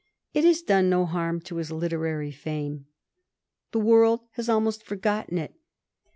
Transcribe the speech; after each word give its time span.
It 0.33 0.43
lias 0.43 0.63
done 0.63 0.89
no 0.89 1.05
harm 1.05 1.41
to 1.41 1.57
his 1.57 1.71
literary 1.71 2.31
fame. 2.31 2.87
The 3.71 3.79
world 3.79 4.21
has 4.31 4.49
almost 4.49 4.81
forgotten 4.81 5.37
it. 5.37 5.53